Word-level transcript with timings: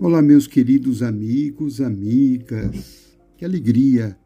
Olá, 0.00 0.20
meus 0.20 0.48
queridos 0.48 1.04
amigos, 1.04 1.80
amigas. 1.80 3.16
Que 3.36 3.44
alegria 3.44 4.18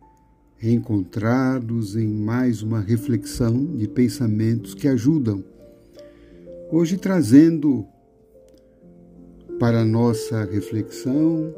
reencontrados 0.56 1.94
em 1.94 2.08
mais 2.08 2.62
uma 2.62 2.80
reflexão 2.80 3.76
de 3.76 3.86
pensamentos 3.86 4.75
que 4.75 4.89
ajudam. 4.89 5.44
Hoje 6.73 6.96
trazendo 6.96 7.86
para 9.59 9.84
nossa 9.84 10.43
reflexão 10.46 11.54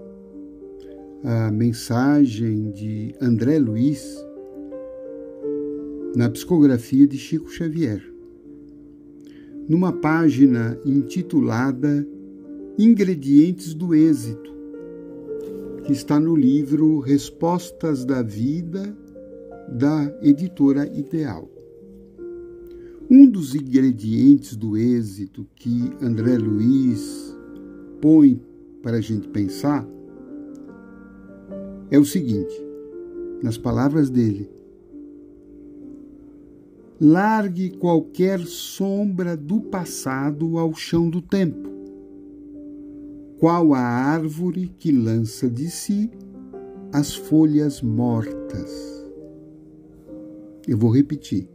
a 1.22 1.52
mensagem 1.52 2.72
de 2.72 3.14
André 3.20 3.61
Luiz 3.61 4.04
na 6.16 6.29
psicografia 6.29 7.06
de 7.06 7.16
Chico 7.16 7.48
Xavier, 7.48 8.02
numa 9.68 9.92
página 9.92 10.77
intitulada 10.84 12.04
Ingredientes 12.82 13.74
do 13.74 13.94
Êxito, 13.94 14.50
que 15.84 15.92
está 15.92 16.18
no 16.18 16.34
livro 16.34 16.98
Respostas 17.00 18.06
da 18.06 18.22
Vida, 18.22 18.96
da 19.68 20.10
editora 20.22 20.86
Ideal. 20.86 21.46
Um 23.10 23.28
dos 23.28 23.55
ingredientes 23.55 24.56
do 24.56 24.78
êxito 24.78 25.46
que 25.56 25.92
André 26.00 26.38
Luiz 26.38 27.36
põe 28.00 28.41
para 28.83 28.97
a 28.97 29.00
gente 29.02 29.28
pensar 29.28 29.86
é 31.91 31.98
o 31.98 32.05
seguinte, 32.06 32.55
nas 33.42 33.58
palavras 33.58 34.08
dele: 34.08 34.48
largue 36.98 37.77
qualquer 37.77 38.41
sombra 38.41 39.36
do 39.36 39.60
passado 39.60 40.56
ao 40.56 40.72
chão 40.72 41.10
do 41.10 41.20
tempo 41.20 41.80
qual 43.40 43.72
a 43.72 43.80
árvore 43.80 44.70
que 44.78 44.92
lança 44.92 45.48
de 45.48 45.70
si 45.70 46.10
as 46.92 47.14
folhas 47.14 47.80
mortas. 47.80 49.02
Eu 50.69 50.77
vou 50.77 50.91
repetir. 50.91 51.48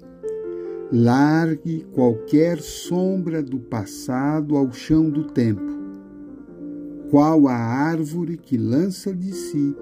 Largue 0.91 1.85
qualquer 1.93 2.59
sombra 2.59 3.43
do 3.43 3.59
passado 3.59 4.57
ao 4.57 4.71
chão 4.71 5.11
do 5.11 5.25
tempo, 5.25 5.61
qual 7.11 7.47
a 7.47 7.55
árvore 7.55 8.35
que 8.35 8.57
lança 8.57 9.13
de 9.13 9.31
si 9.31 9.75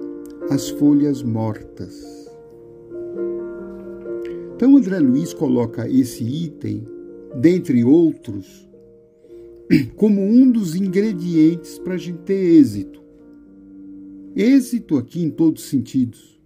as 0.49 0.69
folhas 0.71 1.23
mortas. 1.23 2.29
Então, 4.55 4.75
André 4.75 4.99
Luiz 4.99 5.33
coloca 5.33 5.89
esse 5.89 6.23
item, 6.23 6.85
dentre 7.39 7.81
outros, 7.83 8.69
como 9.95 10.21
um 10.21 10.49
dos 10.49 10.75
ingredientes 10.75 11.79
para 11.79 11.95
a 11.95 11.97
gente 11.97 12.19
ter 12.19 12.33
êxito. 12.33 13.01
Êxito 14.35 14.97
aqui 14.97 15.23
em 15.23 15.29
todos 15.29 15.63
os 15.63 15.69
sentidos. 15.69 16.41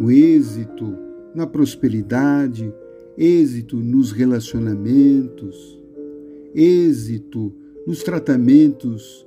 O 0.00 0.10
êxito 0.10 0.96
na 1.34 1.46
prosperidade, 1.46 2.72
êxito 3.16 3.76
nos 3.76 4.12
relacionamentos, 4.12 5.78
êxito 6.54 7.52
nos 7.86 8.02
tratamentos 8.02 9.26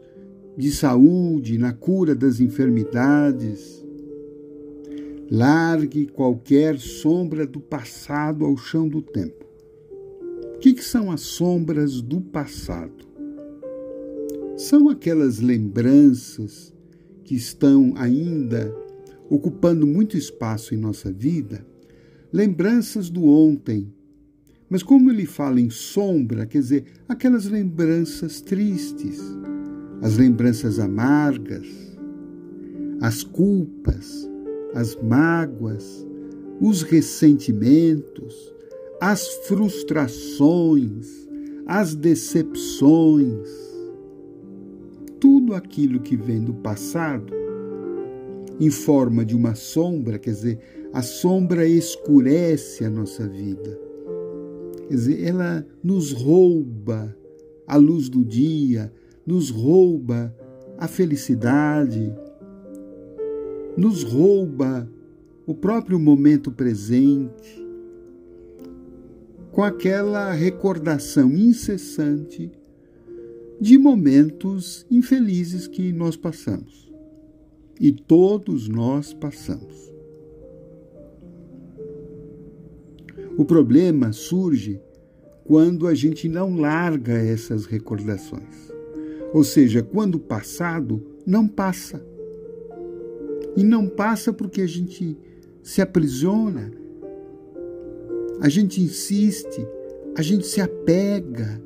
de 0.58 0.72
saúde, 0.72 1.58
na 1.58 1.74
cura 1.74 2.16
das 2.16 2.40
enfermidades. 2.40 3.86
Largue 5.30 6.08
qualquer 6.08 6.78
sombra 6.78 7.46
do 7.46 7.60
passado 7.60 8.46
ao 8.46 8.58
chão 8.58 8.88
do 8.88 9.02
tempo 9.02 9.51
que, 10.62 10.74
que 10.74 10.84
são 10.84 11.12
as 11.12 11.22
sombras 11.22 12.02
do 12.02 12.22
passado? 12.22 13.10
São 14.56 14.90
aquelas 14.90 15.40
lembranças 15.40 16.72
que 17.24 17.34
estão 17.34 17.94
ainda 17.96 18.72
ocupando 19.28 19.88
muito 19.88 20.16
espaço 20.16 20.76
em 20.76 20.78
nossa 20.78 21.12
vida, 21.12 21.66
lembranças 22.32 23.10
do 23.10 23.26
ontem. 23.26 23.92
Mas 24.70 24.84
como 24.84 25.10
ele 25.10 25.26
fala 25.26 25.60
em 25.60 25.72
sombra, 25.72 26.46
quer 26.46 26.60
dizer, 26.60 26.86
aquelas 27.10 27.46
lembranças 27.46 28.40
tristes, 28.40 29.20
as 30.00 30.16
lembranças 30.16 30.78
amargas, 30.78 31.68
as 33.02 33.24
culpas, 33.24 34.30
as 34.76 34.96
mágoas, 34.96 36.06
os 36.62 36.84
ressentimentos, 36.84 38.54
as 39.02 39.28
frustrações, 39.48 41.28
as 41.66 41.96
decepções, 41.96 43.50
tudo 45.20 45.56
aquilo 45.56 46.00
que 46.00 46.16
vem 46.16 46.40
do 46.40 46.54
passado 46.54 47.34
em 48.60 48.70
forma 48.70 49.26
de 49.26 49.36
uma 49.36 49.56
sombra, 49.56 50.20
quer 50.20 50.30
dizer, 50.30 50.60
a 50.94 51.02
sombra 51.02 51.68
escurece 51.68 52.86
a 52.86 52.92
nossa 52.92 53.28
vida. 53.28 53.80
Quer 54.88 54.94
dizer, 54.94 55.24
ela 55.26 55.66
nos 55.84 56.12
rouba 56.12 57.18
a 57.66 57.78
luz 57.78 58.08
do 58.08 58.24
dia, 58.24 58.94
nos 59.26 59.50
rouba 59.50 60.32
a 60.78 60.88
felicidade, 60.88 62.14
nos 63.76 64.04
rouba 64.04 64.88
o 65.48 65.56
próprio 65.56 65.98
momento 65.98 66.52
presente 66.52 67.61
com 69.62 69.66
aquela 69.66 70.32
recordação 70.32 71.30
incessante 71.34 72.52
de 73.60 73.78
momentos 73.78 74.88
infelizes 74.90 75.68
que 75.68 75.94
nós 75.94 76.18
passamos. 76.18 76.92
E 77.80 77.92
todos 77.92 78.68
nós 78.68 79.14
passamos. 79.14 79.94
O 83.38 83.46
problema 83.46 84.12
surge 84.12 84.82
quando 85.46 85.86
a 85.86 85.94
gente 85.94 86.28
não 86.28 86.56
larga 86.56 87.14
essas 87.14 87.68
recordações. 87.68 88.74
Ou 89.32 89.44
seja, 89.44 89.84
quando 89.84 90.16
o 90.16 90.20
passado 90.20 91.06
não 91.24 91.48
passa. 91.48 92.04
E 93.56 93.64
não 93.64 93.88
passa 93.88 94.34
porque 94.34 94.62
a 94.64 94.68
gente 94.68 95.16
se 95.62 95.84
aprisiona 95.84 96.81
a 98.42 98.50
gente 98.50 98.82
insiste, 98.82 99.68
a 100.18 100.22
gente 100.24 100.48
se 100.48 100.60
apega, 100.60 101.62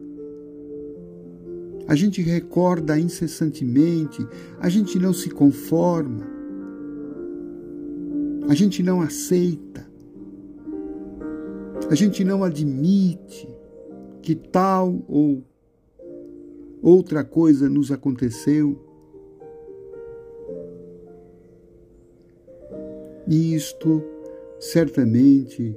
a 1.87 1.95
gente 1.95 2.21
recorda 2.21 2.99
incessantemente, 2.99 4.27
a 4.59 4.67
gente 4.67 4.99
não 4.99 5.13
se 5.13 5.29
conforma, 5.29 6.27
a 8.49 8.53
gente 8.53 8.83
não 8.83 9.01
aceita, 9.01 9.89
a 11.89 11.95
gente 11.95 12.25
não 12.25 12.43
admite 12.43 13.47
que 14.21 14.35
tal 14.35 15.01
ou 15.07 15.45
outra 16.81 17.23
coisa 17.23 17.69
nos 17.69 17.89
aconteceu. 17.89 18.77
E 23.27 23.55
isto 23.55 24.03
certamente 24.59 25.75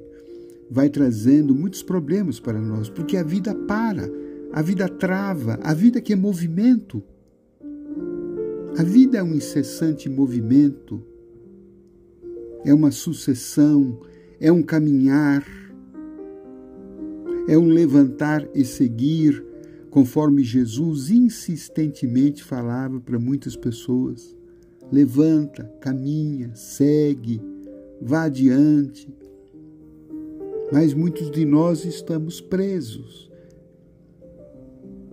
vai 0.71 0.89
trazendo 0.89 1.55
muitos 1.55 1.83
problemas 1.83 2.39
para 2.39 2.61
nós, 2.61 2.89
porque 2.89 3.17
a 3.17 3.23
vida 3.23 3.55
para, 3.55 4.11
a 4.53 4.63
vida 4.63 4.89
trava, 4.89 5.59
a 5.63 5.73
vida 5.75 6.01
que 6.01 6.13
é 6.13 6.17
movimento. 6.17 7.03
A 8.77 8.83
vida 8.83 9.19
é 9.19 9.23
um 9.23 9.35
incessante 9.35 10.09
movimento, 10.09 11.03
é 12.65 12.73
uma 12.73 12.91
sucessão, 12.91 13.99
é 14.41 14.53
um 14.53 14.63
caminhar, 14.63 15.45
é 17.49 17.59
um 17.59 17.67
levantar 17.67 18.47
e 18.55 18.65
seguir, 18.65 19.45
conforme 19.91 20.45
Jesus 20.45 21.11
insistentemente 21.11 22.45
falava 22.45 23.01
para 23.01 23.19
muitas 23.19 23.57
pessoas. 23.57 24.37
Levanta, 24.93 25.65
caminha, 25.81 26.55
segue, 26.55 27.41
vá 28.01 28.25
adiante, 28.25 29.09
mas 30.73 30.93
muitos 30.93 31.31
de 31.31 31.45
nós 31.45 31.85
estamos 31.85 32.41
presos 32.41 33.29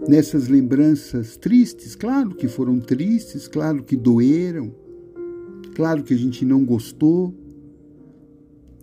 nessas 0.08 0.48
lembranças 0.48 1.38
tristes. 1.38 1.96
Claro 1.96 2.36
que 2.36 2.48
foram 2.48 2.80
tristes, 2.80 3.48
claro 3.48 3.84
que 3.84 3.96
doeram, 3.96 4.74
claro 5.76 6.04
que 6.04 6.14
a 6.14 6.18
gente 6.18 6.46
não 6.46 6.64
gostou 6.66 7.34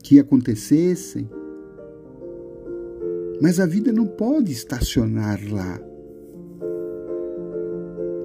que 0.03 0.19
acontecessem. 0.19 1.29
Mas 3.41 3.59
a 3.59 3.67
vida 3.67 3.93
não 3.93 4.07
pode 4.07 4.53
estacionar 4.53 5.41
lá. 5.51 5.81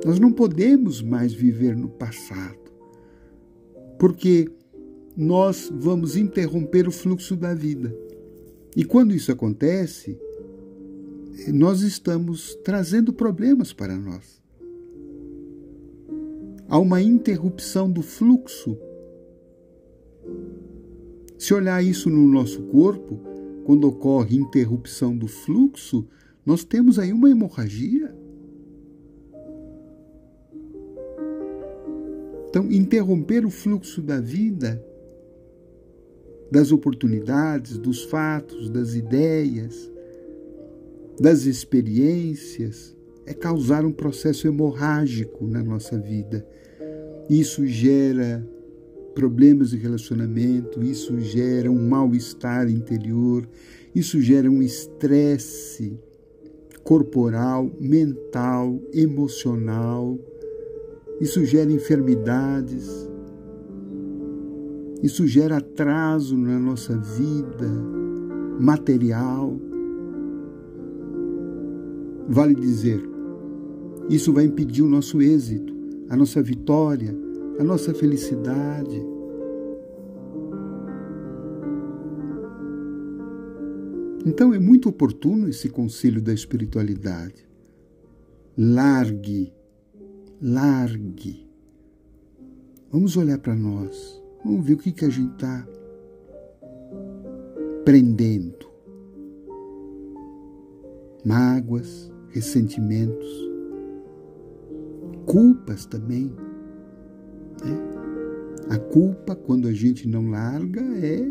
Nós 0.06 0.20
não 0.20 0.32
podemos 0.32 1.02
mais 1.02 1.34
viver 1.34 1.76
no 1.76 1.90
passado, 1.90 2.72
porque 4.00 4.50
nós 5.16 5.72
vamos 5.74 6.16
interromper 6.16 6.88
o 6.88 6.92
fluxo 6.92 7.36
da 7.36 7.54
vida. 7.54 7.94
E 8.76 8.86
quando 8.86 9.14
isso 9.14 9.32
acontece, 9.32 10.20
nós 11.54 11.82
estamos 11.82 12.56
trazendo 12.64 13.12
problemas 13.14 13.74
para 13.74 13.96
nós. 13.96 14.38
há 16.68 16.78
uma 16.78 17.02
interrupção 17.02 17.90
do 17.90 18.02
fluxo. 18.02 18.78
Se 21.38 21.54
olhar 21.54 21.84
isso 21.84 22.10
no 22.10 22.28
nosso 22.28 22.62
corpo, 22.64 23.20
quando 23.64 23.88
ocorre 23.88 24.36
interrupção 24.36 25.16
do 25.16 25.28
fluxo, 25.28 26.08
nós 26.46 26.64
temos 26.64 26.98
aí 27.00 27.14
uma 27.14 27.30
hemorragia. 27.30 28.14
Então, 32.50 32.72
interromper 32.72 33.46
o 33.46 33.50
fluxo 33.50 34.02
da 34.02 34.20
vida, 34.20 34.84
das 36.52 36.72
oportunidades, 36.72 37.78
dos 37.78 38.04
fatos, 38.04 38.70
das 38.70 38.96
ideias, 38.96 39.92
das 41.20 41.46
experiências, 41.46 42.96
é 43.26 43.34
causar 43.34 43.86
um 43.86 43.92
processo 43.92 44.48
hemorrágico 44.48 45.46
na 45.46 45.62
nossa 45.62 45.98
vida. 45.98 46.48
Isso 47.30 47.68
gera 47.68 48.48
problemas 49.14 49.72
de 49.72 49.78
relacionamento, 49.78 50.82
isso 50.84 51.20
gera 51.20 51.70
um 51.70 51.90
mal-estar 51.90 52.70
interior, 52.70 53.48
isso 53.94 54.22
gera 54.22 54.50
um 54.50 54.62
estresse 54.62 56.00
corporal, 56.84 57.70
mental, 57.80 58.80
emocional, 58.94 60.18
isso 61.20 61.44
gera 61.44 61.72
enfermidades, 61.72 63.10
isso 65.02 65.28
gera 65.28 65.58
atraso 65.58 66.38
na 66.38 66.60
nossa 66.60 66.98
vida 66.98 67.70
material. 68.60 69.60
Vale 72.28 72.56
dizer, 72.56 73.02
isso 74.10 74.34
vai 74.34 74.46
impedir 74.46 74.82
o 74.82 74.90
nosso 74.90 75.22
êxito, 75.22 75.74
a 76.10 76.16
nossa 76.16 76.42
vitória, 76.42 77.16
a 77.60 77.64
nossa 77.64 77.94
felicidade. 77.94 79.02
Então 84.26 84.54
é 84.54 84.60
muito 84.60 84.90
oportuno 84.90 85.48
esse 85.48 85.70
conselho 85.70 86.22
da 86.22 86.34
espiritualidade. 86.34 87.48
Largue, 88.58 89.54
largue. 90.42 91.48
Vamos 92.92 93.16
olhar 93.16 93.38
para 93.38 93.56
nós, 93.56 94.22
vamos 94.44 94.66
ver 94.66 94.74
o 94.74 94.78
que, 94.78 94.92
que 94.92 95.06
a 95.06 95.10
gente 95.10 95.34
está 95.34 95.68
prendendo. 97.84 98.68
Mágoas, 101.24 102.12
ressentimentos, 102.30 103.28
culpas 105.26 105.86
também. 105.86 106.26
Né? 107.64 107.98
A 108.70 108.78
culpa, 108.78 109.36
quando 109.36 109.68
a 109.68 109.74
gente 109.74 110.08
não 110.08 110.30
larga, 110.30 110.82
é 110.82 111.22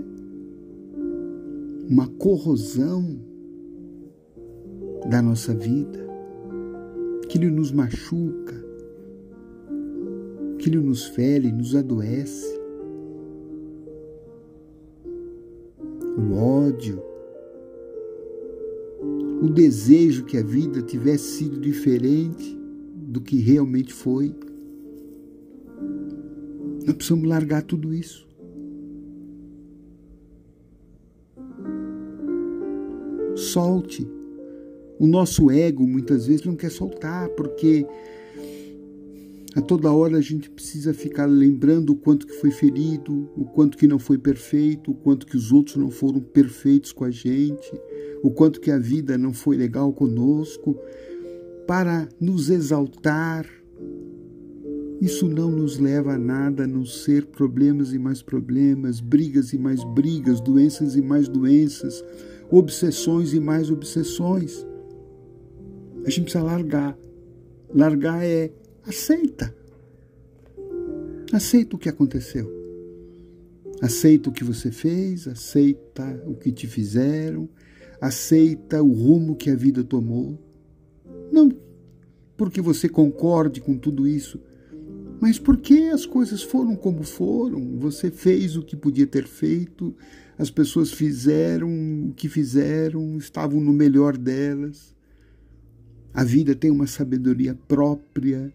uma 1.89 2.09
corrosão 2.09 3.21
da 5.09 5.23
nossa 5.23 5.55
vida, 5.55 6.05
que 7.29 7.39
nos 7.39 7.71
machuca, 7.71 8.65
que 10.59 10.71
nos 10.71 11.07
fere, 11.07 11.53
nos 11.53 11.77
adoece. 11.77 12.56
O 16.17 16.35
ódio, 16.35 17.03
o 19.43 19.49
desejo 19.49 20.25
que 20.25 20.39
a 20.39 20.43
vida 20.43 20.81
tivesse 20.81 21.39
sido 21.39 21.61
diferente, 21.61 22.57
do 23.07 23.21
que 23.21 23.37
realmente 23.37 23.93
foi. 23.93 24.35
Nós 26.85 26.95
precisamos 26.95 27.29
largar 27.29 27.63
tudo 27.63 27.95
isso. 27.95 28.27
Solte. 33.35 34.07
O 34.99 35.07
nosso 35.07 35.51
ego 35.51 35.87
muitas 35.87 36.27
vezes 36.27 36.45
não 36.45 36.57
quer 36.57 36.71
soltar, 36.71 37.29
porque 37.31 37.87
a 39.57 39.63
toda 39.63 39.91
hora 39.91 40.19
a 40.19 40.21
gente 40.21 40.51
precisa 40.51 40.93
ficar 40.93 41.25
lembrando 41.25 41.95
o 41.95 41.97
quanto 41.97 42.27
que 42.27 42.35
foi 42.35 42.51
ferido, 42.51 43.31
o 43.35 43.47
quanto 43.47 43.79
que 43.79 43.87
não 43.87 43.99
foi 43.99 44.19
perfeito, 44.19 44.91
o 44.91 44.95
quanto 44.95 45.27
que 45.27 45.35
os 45.35 45.51
outros 45.51 45.77
não 45.77 45.91
foram 45.91 46.21
perfeitos 46.21 46.93
com 46.93 47.05
a 47.05 47.11
gente, 47.11 47.73
o 48.23 48.31
quanto 48.31 48.61
que 48.61 48.71
a 48.71 48.79
vida 48.79 49.17
não 49.17 49.33
foi 49.33 49.57
legal 49.57 49.95
conosco 49.95 50.79
para 51.67 52.07
nos 52.21 52.51
exaltar. 52.51 53.47
Isso 55.01 55.27
não 55.27 55.51
nos 55.51 55.79
leva 55.79 56.13
a 56.13 56.19
nada 56.19 56.65
a 56.65 56.67
não 56.67 56.85
ser 56.85 57.25
problemas 57.25 57.95
e 57.95 57.99
mais 57.99 58.21
problemas, 58.21 59.01
brigas 59.01 59.55
e 59.55 59.59
mais 59.59 59.83
brigas, 59.85 60.39
doenças 60.39 60.97
e 60.97 61.01
mais 61.01 61.29
doenças, 61.29 62.05
obsessões 62.51 63.33
e 63.33 63.41
mais 63.41 63.71
obsessões. 63.71 64.67
A 66.05 66.11
gente 66.11 66.25
precisa 66.25 66.45
largar. 66.45 66.99
Largar 67.75 68.23
é 68.23 68.53
aceita. 68.87 69.55
Aceita 71.33 71.77
o 71.77 71.79
que 71.79 71.89
aconteceu. 71.89 72.51
Aceita 73.83 74.31
o 74.31 74.33
que 74.33 74.45
você 74.45 74.71
fez, 74.71 75.29
aceita 75.29 76.23
o 76.27 76.35
que 76.35 76.51
te 76.51 76.67
fizeram, 76.67 77.49
aceita 78.01 78.83
o 78.83 78.93
rumo 78.93 79.37
que 79.37 79.51
a 79.51 79.55
vida 79.55 79.85
tomou. 79.85 80.39
Não 81.31 81.51
porque 82.37 82.61
você 82.61 82.89
concorde 82.89 83.61
com 83.61 83.77
tudo 83.77 84.07
isso, 84.07 84.41
mas 85.21 85.39
porque 85.39 85.91
as 85.93 86.05
coisas 86.05 86.43
foram 86.43 86.77
como 86.77 87.03
foram. 87.03 87.79
Você 87.79 88.11
fez 88.11 88.57
o 88.57 88.63
que 88.63 88.77
podia 88.77 89.07
ter 89.07 89.27
feito, 89.27 89.95
as 90.39 90.51
pessoas 90.51 90.93
fizeram 90.93 91.69
o 92.09 92.13
que 92.15 92.29
fizeram, 92.29 93.17
estavam 93.17 93.61
no 93.61 93.73
melhor 93.73 94.17
delas. 94.17 94.95
A 96.13 96.25
vida 96.25 96.55
tem 96.55 96.71
uma 96.71 96.87
sabedoria 96.87 97.55
própria 97.67 98.53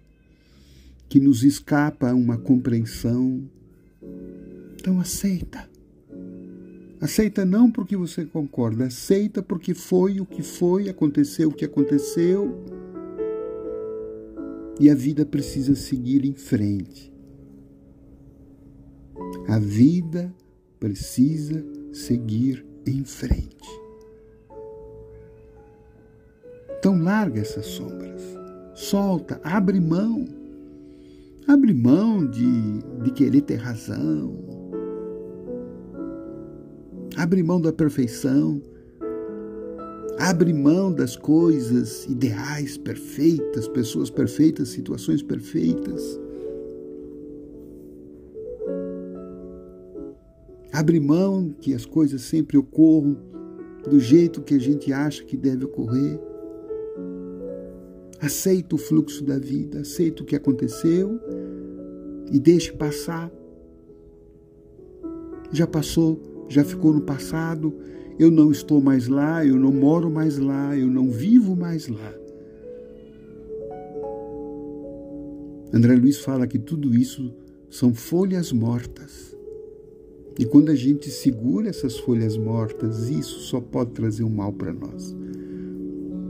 que 1.11 1.19
nos 1.19 1.43
escapa 1.43 2.13
uma 2.13 2.37
compreensão. 2.37 3.43
Então 4.75 4.97
aceita. 4.97 5.69
Aceita 7.01 7.43
não 7.43 7.69
porque 7.69 7.97
você 7.97 8.23
concorda, 8.23 8.85
aceita 8.85 9.43
porque 9.43 9.73
foi 9.73 10.21
o 10.21 10.25
que 10.25 10.41
foi, 10.41 10.87
aconteceu 10.87 11.49
o 11.49 11.53
que 11.53 11.65
aconteceu. 11.65 12.63
E 14.79 14.89
a 14.89 14.95
vida 14.95 15.25
precisa 15.25 15.75
seguir 15.75 16.23
em 16.23 16.33
frente. 16.33 17.13
A 19.49 19.59
vida 19.59 20.33
precisa 20.79 21.61
seguir 21.91 22.65
em 22.87 23.03
frente. 23.03 23.67
Então 26.79 27.03
larga 27.03 27.41
essas 27.41 27.65
sombras. 27.65 28.21
Solta, 28.73 29.41
abre 29.43 29.77
mão. 29.81 30.39
Abre 31.51 31.73
mão 31.73 32.25
de, 32.25 32.79
de 33.03 33.11
querer 33.11 33.41
ter 33.41 33.57
razão, 33.57 34.37
abre 37.17 37.43
mão 37.43 37.59
da 37.59 37.73
perfeição, 37.73 38.61
abre 40.17 40.53
mão 40.53 40.93
das 40.93 41.17
coisas 41.17 42.05
ideais, 42.05 42.77
perfeitas, 42.77 43.67
pessoas 43.67 44.09
perfeitas, 44.09 44.69
situações 44.69 45.21
perfeitas. 45.21 46.17
Abre 50.71 51.01
mão 51.01 51.53
que 51.59 51.73
as 51.73 51.85
coisas 51.85 52.21
sempre 52.21 52.57
ocorram 52.57 53.17
do 53.89 53.99
jeito 53.99 54.41
que 54.41 54.53
a 54.53 54.59
gente 54.59 54.93
acha 54.93 55.21
que 55.25 55.35
deve 55.35 55.65
ocorrer. 55.65 56.17
Aceita 58.21 58.75
o 58.75 58.77
fluxo 58.77 59.23
da 59.23 59.39
vida, 59.39 59.79
aceita 59.79 60.21
o 60.21 60.25
que 60.25 60.35
aconteceu 60.35 61.19
e 62.31 62.39
deixe 62.39 62.71
passar. 62.71 63.31
Já 65.51 65.65
passou, 65.65 66.45
já 66.47 66.63
ficou 66.63 66.93
no 66.93 67.01
passado, 67.01 67.73
eu 68.19 68.29
não 68.29 68.51
estou 68.51 68.79
mais 68.79 69.07
lá, 69.07 69.43
eu 69.43 69.55
não 69.55 69.71
moro 69.71 70.09
mais 70.09 70.37
lá, 70.37 70.77
eu 70.77 70.87
não 70.87 71.09
vivo 71.09 71.55
mais 71.55 71.87
lá. 71.87 72.13
André 75.73 75.95
Luiz 75.95 76.19
fala 76.19 76.45
que 76.45 76.59
tudo 76.59 76.93
isso 76.93 77.33
são 77.69 77.93
folhas 77.93 78.51
mortas. 78.51 79.35
E 80.37 80.45
quando 80.45 80.69
a 80.69 80.75
gente 80.75 81.09
segura 81.09 81.69
essas 81.69 81.97
folhas 81.97 82.37
mortas, 82.37 83.09
isso 83.09 83.39
só 83.39 83.59
pode 83.59 83.91
trazer 83.91 84.23
um 84.23 84.29
mal 84.29 84.53
para 84.53 84.73
nós. 84.73 85.15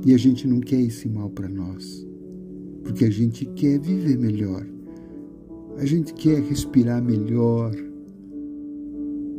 E 0.05 0.13
a 0.13 0.17
gente 0.17 0.47
não 0.47 0.59
quer 0.59 0.81
esse 0.81 1.07
mal 1.07 1.29
para 1.29 1.47
nós, 1.47 2.05
porque 2.83 3.05
a 3.05 3.09
gente 3.09 3.45
quer 3.45 3.79
viver 3.79 4.17
melhor. 4.17 4.65
A 5.77 5.85
gente 5.85 6.13
quer 6.13 6.41
respirar 6.41 7.01
melhor, 7.03 7.71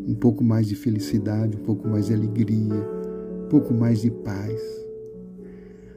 um 0.07 0.15
pouco 0.15 0.43
mais 0.43 0.67
de 0.67 0.75
felicidade, 0.75 1.57
um 1.57 1.65
pouco 1.65 1.89
mais 1.89 2.07
de 2.07 2.15
alegria, 2.15 2.89
um 3.45 3.49
pouco 3.49 3.75
mais 3.75 4.01
de 4.01 4.11
paz. 4.11 4.61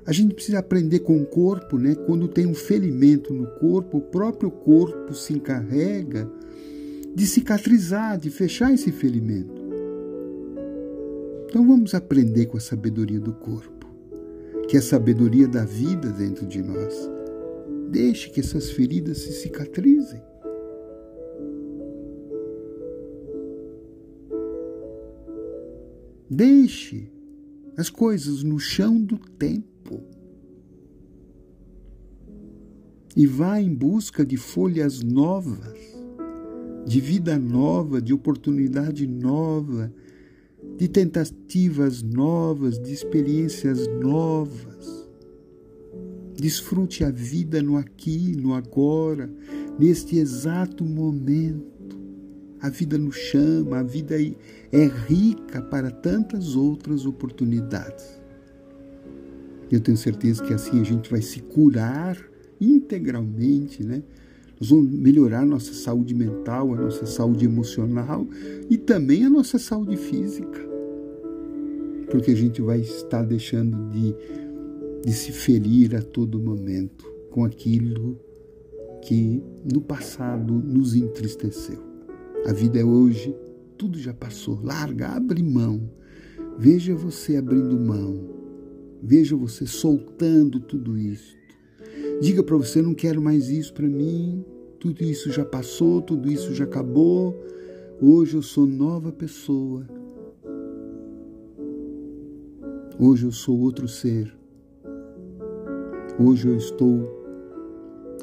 A 0.05 0.11
gente 0.11 0.35
precisa 0.35 0.59
aprender 0.59 0.99
com 0.99 1.19
o 1.19 1.25
corpo, 1.25 1.79
né? 1.79 1.95
Quando 1.95 2.27
tem 2.27 2.45
um 2.45 2.53
ferimento 2.53 3.33
no 3.33 3.47
corpo, 3.59 3.97
o 3.97 4.01
próprio 4.01 4.51
corpo 4.51 5.13
se 5.15 5.33
encarrega 5.33 6.29
de 7.15 7.25
cicatrizar, 7.25 8.17
de 8.19 8.29
fechar 8.29 8.71
esse 8.73 8.91
ferimento. 8.91 9.63
Então 11.47 11.65
vamos 11.65 11.95
aprender 11.95 12.47
com 12.47 12.57
a 12.57 12.59
sabedoria 12.59 13.19
do 13.19 13.31
corpo, 13.31 13.74
que 14.67 14.75
é 14.75 14.79
a 14.79 14.83
sabedoria 14.83 15.47
da 15.47 15.63
vida 15.63 16.11
dentro 16.11 16.45
de 16.45 16.61
nós. 16.61 16.93
Deixe 17.89 18.29
que 18.29 18.39
essas 18.39 18.71
feridas 18.71 19.19
se 19.19 19.31
cicatrizem. 19.33 20.21
Deixe 26.29 27.11
as 27.77 27.89
coisas 27.89 28.43
no 28.43 28.59
chão 28.59 28.99
do 28.99 29.17
tempo 29.17 30.01
e 33.15 33.25
vá 33.25 33.61
em 33.61 33.73
busca 33.73 34.25
de 34.25 34.35
folhas 34.35 35.01
novas, 35.01 35.77
de 36.85 36.99
vida 36.99 37.39
nova, 37.39 38.01
de 38.01 38.13
oportunidade 38.13 39.07
nova, 39.07 39.93
de 40.77 40.87
tentativas 40.87 42.01
novas, 42.01 42.79
de 42.79 42.91
experiências 42.91 43.87
novas. 43.87 45.07
Desfrute 46.35 47.03
a 47.03 47.09
vida 47.09 47.61
no 47.61 47.77
aqui, 47.77 48.35
no 48.35 48.53
agora, 48.53 49.29
neste 49.79 50.17
exato 50.17 50.83
momento. 50.83 51.97
A 52.61 52.69
vida 52.69 52.97
nos 52.97 53.15
chama, 53.15 53.79
a 53.79 53.83
vida 53.83 54.15
é 54.19 54.85
rica 55.07 55.61
para 55.61 55.91
tantas 55.91 56.55
outras 56.55 57.05
oportunidades. 57.05 58.19
Eu 59.71 59.79
tenho 59.79 59.97
certeza 59.97 60.43
que 60.43 60.53
assim 60.53 60.79
a 60.79 60.83
gente 60.83 61.09
vai 61.09 61.21
se 61.21 61.41
curar 61.41 62.17
integralmente, 62.59 63.83
né? 63.83 64.03
Nós 64.59 64.69
vamos 64.69 64.91
melhorar 64.91 65.41
a 65.41 65.45
nossa 65.45 65.73
saúde 65.73 66.13
mental, 66.13 66.73
a 66.73 66.77
nossa 66.77 67.05
saúde 67.05 67.45
emocional 67.45 68.25
e 68.69 68.77
também 68.77 69.25
a 69.25 69.29
nossa 69.29 69.59
saúde 69.59 69.97
física. 69.97 70.59
Porque 72.09 72.31
a 72.31 72.35
gente 72.35 72.61
vai 72.61 72.79
estar 72.79 73.23
deixando 73.23 73.89
de, 73.89 74.15
de 75.03 75.13
se 75.13 75.31
ferir 75.31 75.95
a 75.95 76.01
todo 76.01 76.39
momento 76.39 77.05
com 77.31 77.43
aquilo 77.43 78.17
que 79.01 79.43
no 79.71 79.81
passado 79.81 80.53
nos 80.53 80.95
entristeceu. 80.95 81.79
A 82.45 82.53
vida 82.53 82.79
é 82.79 82.83
hoje, 82.83 83.35
tudo 83.77 83.99
já 83.99 84.13
passou. 84.13 84.59
Larga, 84.63 85.09
abre 85.09 85.43
mão. 85.43 85.89
Veja 86.57 86.95
você 86.95 87.35
abrindo 87.35 87.77
mão. 87.77 88.29
Veja 89.03 89.35
você 89.35 89.65
soltando 89.65 90.59
tudo 90.59 90.97
isso. 90.97 91.35
Diga 92.21 92.43
para 92.43 92.55
você: 92.55 92.81
não 92.81 92.93
quero 92.93 93.21
mais 93.21 93.49
isso 93.49 93.73
para 93.73 93.87
mim. 93.87 94.43
Tudo 94.79 95.03
isso 95.03 95.31
já 95.31 95.43
passou, 95.43 96.01
tudo 96.01 96.31
isso 96.31 96.53
já 96.53 96.65
acabou. 96.65 97.43
Hoje 98.01 98.35
eu 98.35 98.41
sou 98.41 98.65
nova 98.65 99.11
pessoa. 99.11 99.85
Hoje 102.99 103.25
eu 103.25 103.31
sou 103.31 103.59
outro 103.59 103.87
ser. 103.87 104.33
Hoje 106.19 106.47
eu 106.47 106.55
estou 106.55 107.23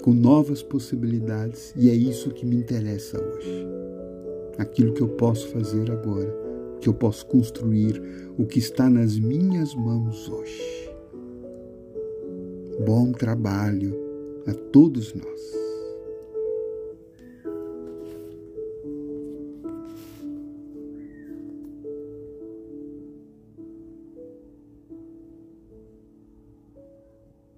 com 0.02 0.12
novas 0.12 0.62
possibilidades 0.62 1.75
e 1.76 1.90
é 1.90 1.94
isso 1.94 2.30
que 2.30 2.44
me 2.46 2.56
interessa 2.56 3.20
hoje 3.20 3.72
aquilo 4.58 4.92
que 4.92 5.02
eu 5.02 5.08
posso 5.08 5.49
fazer 5.49 5.90
agora, 5.90 6.34
que 6.80 6.88
eu 6.88 6.94
posso 6.94 7.26
construir, 7.26 8.00
o 8.37 8.46
que 8.46 8.58
está 8.58 8.88
nas 8.88 9.18
minhas 9.18 9.75
mãos 9.75 10.28
hoje. 10.28 10.91
Bom 12.85 13.12
trabalho 13.12 13.95
a 14.45 14.53
todos 14.73 15.15
nós. 15.15 15.62